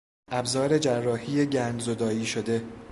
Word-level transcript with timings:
ابزار 0.31 0.77
جراحی 0.77 1.45
گندزدایی 1.45 2.25
شده 2.25 2.63